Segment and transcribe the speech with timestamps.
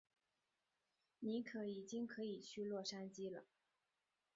[1.19, 3.45] 尼可已经可以去洛杉矶了。